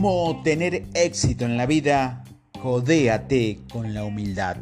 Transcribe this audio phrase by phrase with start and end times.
[0.00, 2.22] cómo tener éxito en la vida,
[2.62, 4.56] codéate con la humildad.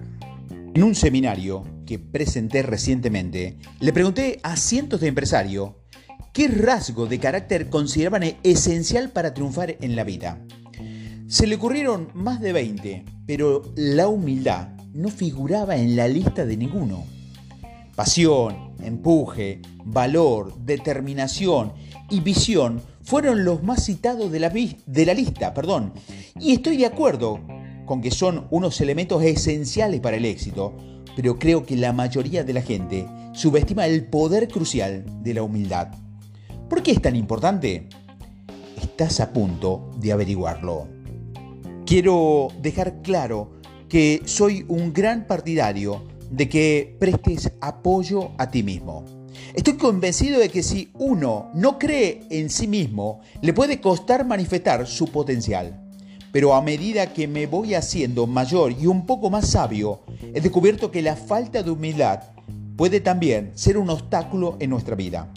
[0.75, 5.73] En un seminario que presenté recientemente, le pregunté a cientos de empresarios
[6.33, 10.41] qué rasgo de carácter consideraban esencial para triunfar en la vida.
[11.27, 16.57] Se le ocurrieron más de 20, pero la humildad no figuraba en la lista de
[16.57, 17.05] ninguno.
[17.95, 21.75] Pasión, empuje, valor, determinación
[22.09, 25.93] y visión fueron los más citados de la, lista, perdón.
[26.41, 27.41] Y estoy de acuerdo
[27.87, 30.75] con que son unos elementos esenciales para el éxito,
[31.15, 35.89] pero creo que la mayoría de la gente subestima el poder crucial de la humildad.
[36.69, 37.89] ¿Por qué es tan importante?
[38.83, 40.89] Estás a punto de averiguarlo.
[41.87, 43.53] Quiero dejar claro
[43.89, 49.16] que soy un gran partidario de que prestes apoyo a ti mismo.
[49.55, 54.87] Estoy convencido de que si uno no cree en sí mismo, le puede costar manifestar
[54.87, 55.83] su potencial.
[56.33, 60.01] Pero a medida que me voy haciendo mayor y un poco más sabio,
[60.35, 62.21] he descubierto que la falta de humildad
[62.77, 65.33] puede también ser un obstáculo en nuestra vida.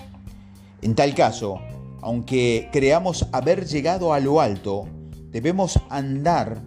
[0.81, 1.59] En tal caso,
[2.01, 4.87] aunque creamos haber llegado a lo alto,
[5.31, 6.61] debemos andar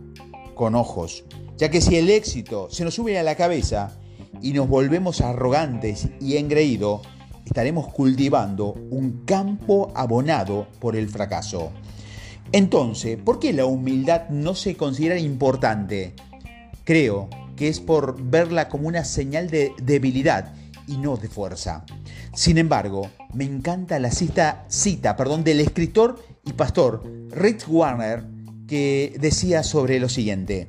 [0.55, 1.25] con ojos,
[1.57, 3.99] ya que si el éxito se nos sube a la cabeza
[4.41, 7.03] y nos volvemos arrogantes y engreídos,
[7.45, 11.73] estaremos cultivando un campo abonado por el fracaso.
[12.53, 16.15] Entonces, ¿por qué la humildad no se considera importante?
[16.85, 20.53] Creo que es por verla como una señal de debilidad
[20.87, 21.85] y no de fuerza.
[22.35, 28.25] Sin embargo, me encanta la cita, cita perdón, del escritor y pastor Rick Warner
[28.67, 30.69] que decía sobre lo siguiente.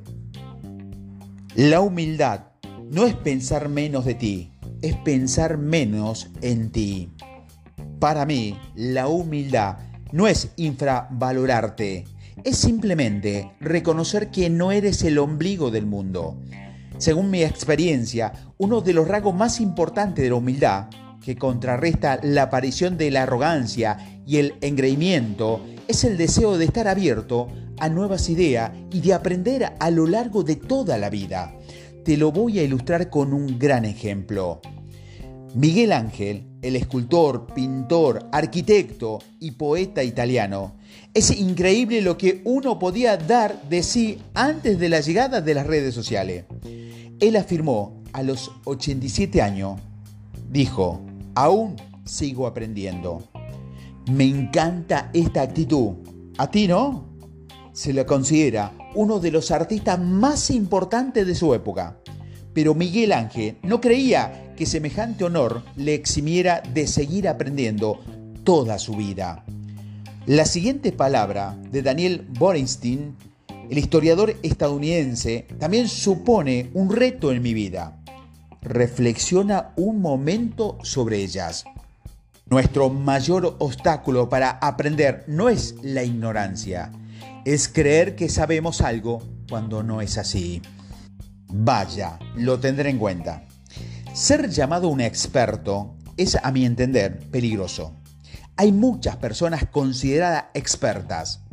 [1.54, 2.46] La humildad
[2.90, 4.52] no es pensar menos de ti,
[4.84, 7.08] es pensar menos en ti.
[7.98, 9.78] Para mí, la humildad
[10.12, 12.04] no es infravalorarte,
[12.44, 16.36] es simplemente reconocer que no eres el ombligo del mundo.
[16.98, 20.90] Según mi experiencia, uno de los rasgos más importantes de la humildad,
[21.24, 26.88] que contrarresta la aparición de la arrogancia y el engreimiento, es el deseo de estar
[26.88, 27.48] abierto
[27.78, 31.54] a nuevas ideas y de aprender a lo largo de toda la vida.
[32.04, 34.60] Te lo voy a ilustrar con un gran ejemplo.
[35.54, 40.72] Miguel Ángel, el escultor, pintor, arquitecto y poeta italiano,
[41.14, 45.64] es increíble lo que uno podía dar de sí antes de la llegada de las
[45.64, 46.46] redes sociales.
[47.20, 49.78] Él afirmó a los 87 años,
[50.50, 51.00] dijo,
[51.36, 53.22] aún sigo aprendiendo.
[54.10, 55.94] Me encanta esta actitud.
[56.36, 57.04] ¿A ti no?
[57.72, 62.00] Se lo considera uno de los artistas más importantes de su época.
[62.54, 68.00] Pero Miguel Ángel no creía que semejante honor le eximiera de seguir aprendiendo
[68.44, 69.44] toda su vida.
[70.26, 73.16] La siguiente palabra de Daniel Borenstein,
[73.68, 78.00] el historiador estadounidense, también supone un reto en mi vida.
[78.62, 81.64] Reflexiona un momento sobre ellas.
[82.46, 86.92] Nuestro mayor obstáculo para aprender no es la ignorancia,
[87.44, 90.62] es creer que sabemos algo cuando no es así.
[91.56, 93.44] Vaya, lo tendré en cuenta.
[94.12, 97.94] Ser llamado un experto es, a mi entender, peligroso.
[98.56, 101.44] Hay muchas personas consideradas expertas,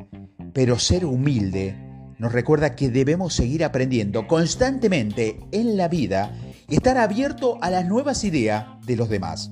[0.54, 1.76] pero ser humilde
[2.18, 6.36] nos recuerda que debemos seguir aprendiendo constantemente en la vida
[6.68, 9.52] y estar abierto a las nuevas ideas de los demás.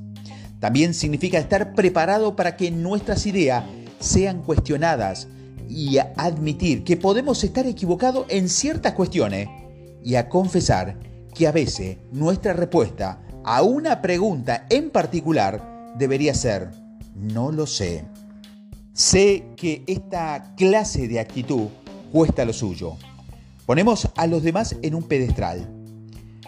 [0.60, 3.66] También significa estar preparado para que nuestras ideas
[4.00, 5.28] sean cuestionadas
[5.68, 9.48] y admitir que podemos estar equivocados en ciertas cuestiones
[10.04, 10.98] y a confesar
[11.34, 16.72] que a veces nuestra respuesta a una pregunta en particular debería ser,
[17.16, 18.06] no lo sé.
[18.94, 21.68] Sé que esta clase de actitud
[22.12, 22.98] cuesta lo suyo.
[23.66, 25.70] Ponemos a los demás en un pedestral.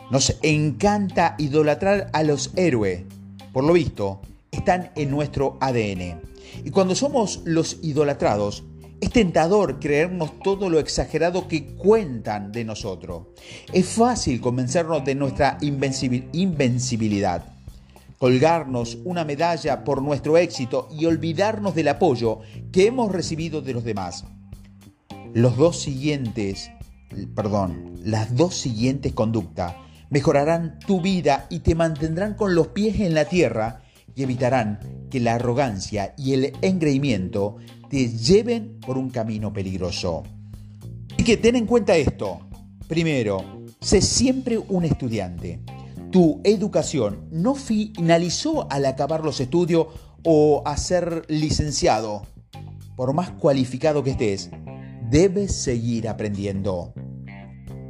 [0.09, 3.03] Nos encanta idolatrar a los héroes.
[3.53, 6.21] Por lo visto, están en nuestro ADN.
[6.65, 8.63] Y cuando somos los idolatrados,
[9.01, 13.27] es tentador creernos todo lo exagerado que cuentan de nosotros.
[13.73, 17.43] Es fácil convencernos de nuestra invencibilidad,
[18.19, 23.83] colgarnos una medalla por nuestro éxito y olvidarnos del apoyo que hemos recibido de los
[23.83, 24.23] demás.
[25.33, 26.69] Los dos siguientes,
[27.35, 29.73] perdón, las dos siguientes conductas
[30.11, 33.81] mejorarán tu vida y te mantendrán con los pies en la tierra
[34.15, 34.79] y evitarán
[35.09, 37.57] que la arrogancia y el engreimiento
[37.89, 40.23] te lleven por un camino peligroso.
[41.13, 42.39] Así que ten en cuenta esto.
[42.87, 45.59] Primero, sé siempre un estudiante.
[46.11, 49.87] Tu educación no finalizó al acabar los estudios
[50.23, 52.23] o a ser licenciado.
[52.95, 54.49] Por más cualificado que estés,
[55.09, 56.93] debes seguir aprendiendo.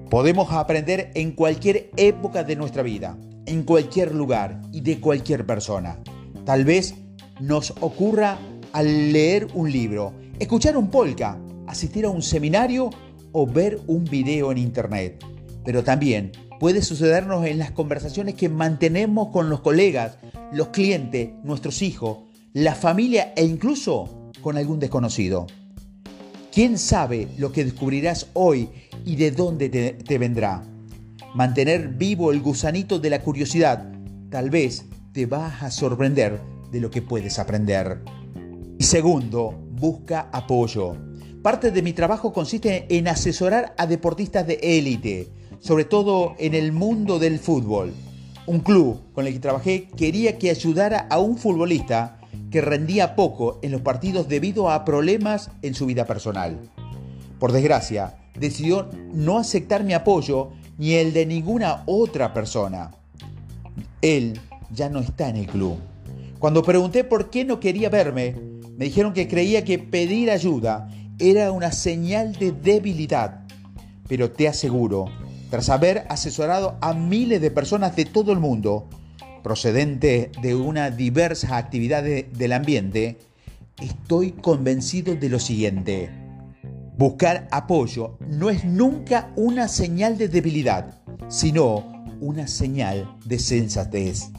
[0.09, 5.99] Podemos aprender en cualquier época de nuestra vida, en cualquier lugar y de cualquier persona.
[6.45, 6.95] Tal vez
[7.39, 8.39] nos ocurra
[8.73, 12.89] al leer un libro, escuchar un polka, asistir a un seminario
[13.31, 15.23] o ver un video en internet.
[15.63, 20.17] Pero también puede sucedernos en las conversaciones que mantenemos con los colegas,
[20.51, 22.19] los clientes, nuestros hijos,
[22.53, 25.47] la familia e incluso con algún desconocido.
[26.51, 28.69] ¿Quién sabe lo que descubrirás hoy
[29.05, 30.63] y de dónde te, vendrá?
[31.33, 33.89] Mantener vivo el gusanito de la curiosidad.
[34.29, 36.39] Tal vez te vas a sorprender
[36.71, 38.01] de lo que puedes aprender.
[38.77, 40.95] Y segundo, busca apoyo.
[41.41, 46.71] Parte de mi trabajo consiste en asesorar a deportistas de élite, sobre todo en el
[46.71, 47.93] mundo del fútbol.
[48.45, 52.19] Un club con el que trabajé quería que ayudara a un futbolista
[52.49, 56.57] que rendía poco en los partidos debido a problemas en su vida personal.
[57.39, 62.91] Por desgracia, decidió no aceptar mi apoyo ni el de ninguna otra persona.
[64.01, 64.39] Él
[64.73, 65.77] ya no está en el club.
[66.39, 68.35] Cuando pregunté por qué no quería verme,
[68.77, 70.89] me dijeron que creía que pedir ayuda
[71.19, 73.45] era una señal de debilidad.
[74.07, 75.05] Pero te aseguro,
[75.49, 78.89] tras haber asesorado a miles de personas de todo el mundo,
[79.43, 83.19] procedente de una diversa actividad del ambiente,
[83.79, 86.09] estoy convencido de lo siguiente.
[86.97, 94.29] Buscar apoyo no es nunca una señal de debilidad, sino una señal de sensatez.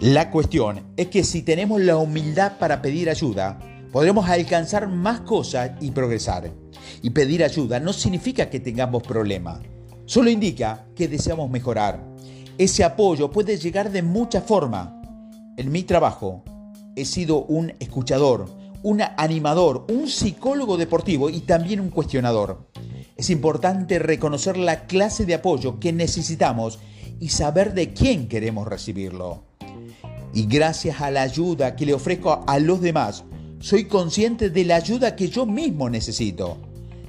[0.00, 3.58] La cuestión es que si tenemos la humildad para pedir ayuda,
[3.92, 6.50] podremos alcanzar más cosas y progresar.
[7.02, 9.60] Y pedir ayuda no significa que tengamos problemas,
[10.06, 12.10] solo indica que deseamos mejorar
[12.60, 14.90] ese apoyo puede llegar de muchas formas.
[15.56, 16.44] En mi trabajo
[16.94, 18.50] he sido un escuchador,
[18.82, 22.68] un animador, un psicólogo deportivo y también un cuestionador.
[23.16, 26.80] Es importante reconocer la clase de apoyo que necesitamos
[27.18, 29.49] y saber de quién queremos recibirlo.
[30.32, 33.24] Y gracias a la ayuda que le ofrezco a los demás,
[33.60, 36.56] soy consciente de la ayuda que yo mismo necesito.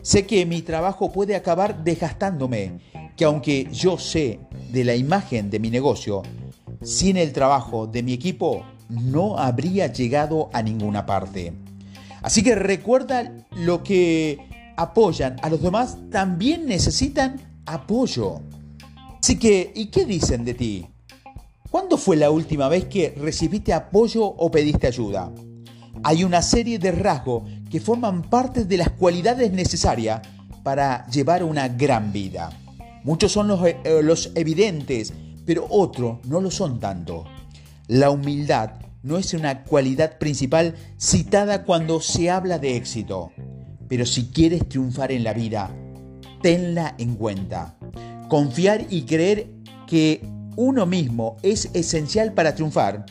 [0.01, 2.79] Sé que mi trabajo puede acabar desgastándome,
[3.15, 4.39] que aunque yo sé
[4.71, 6.23] de la imagen de mi negocio,
[6.81, 11.53] sin el trabajo de mi equipo no habría llegado a ninguna parte.
[12.21, 18.41] Así que recuerda lo que apoyan a los demás también necesitan apoyo.
[19.21, 20.87] Así que, ¿y qué dicen de ti?
[21.71, 25.31] ¿Cuándo fue la última vez que recibiste apoyo o pediste ayuda?
[26.03, 30.19] Hay una serie de rasgos que forman parte de las cualidades necesarias
[30.63, 32.49] para llevar una gran vida.
[33.05, 35.13] Muchos son los, eh, los evidentes,
[35.45, 37.23] pero otros no lo son tanto.
[37.87, 38.71] La humildad
[39.01, 43.31] no es una cualidad principal citada cuando se habla de éxito,
[43.87, 45.73] pero si quieres triunfar en la vida,
[46.41, 47.77] tenla en cuenta.
[48.27, 49.47] Confiar y creer
[49.87, 53.05] que uno mismo es esencial para triunfar,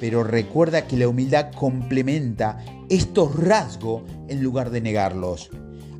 [0.00, 2.58] pero recuerda que la humildad complementa
[2.88, 5.50] estos rasgos en lugar de negarlos.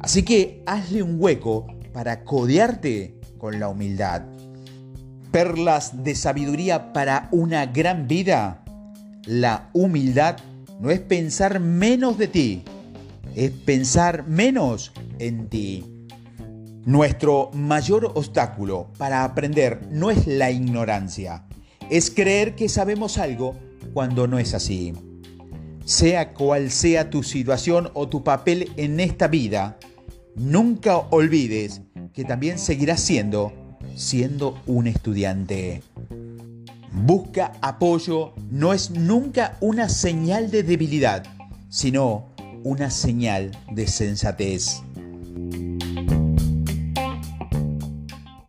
[0.00, 4.22] Así que hazle un hueco para codearte con la humildad.
[5.30, 8.64] Perlas de sabiduría para una gran vida.
[9.24, 10.36] La humildad
[10.80, 12.62] no es pensar menos de ti,
[13.34, 15.95] es pensar menos en ti.
[16.86, 21.44] Nuestro mayor obstáculo para aprender no es la ignorancia,
[21.90, 23.56] es creer que sabemos algo
[23.92, 24.92] cuando no es así.
[25.84, 29.78] Sea cual sea tu situación o tu papel en esta vida,
[30.36, 33.52] nunca olvides que también seguirás siendo,
[33.96, 35.82] siendo un estudiante.
[36.92, 41.24] Busca apoyo no es nunca una señal de debilidad,
[41.68, 42.28] sino
[42.62, 44.82] una señal de sensatez.